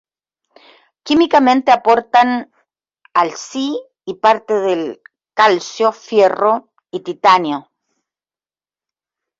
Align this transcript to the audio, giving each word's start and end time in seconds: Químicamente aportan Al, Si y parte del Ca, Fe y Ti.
Químicamente 1.03 1.71
aportan 1.71 2.51
Al, 3.13 3.33
Si 3.33 3.79
y 4.03 4.15
parte 4.15 4.55
del 4.55 4.99
Ca, 5.35 5.49
Fe 5.91 6.25
y 6.89 6.99
Ti. 7.01 7.19